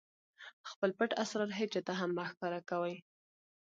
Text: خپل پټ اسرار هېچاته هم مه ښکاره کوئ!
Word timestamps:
خپل 0.69 0.89
پټ 0.97 1.09
اسرار 1.23 1.49
هېچاته 1.59 1.93
هم 1.99 2.09
مه 2.17 2.25
ښکاره 2.31 2.59
کوئ! 2.69 2.95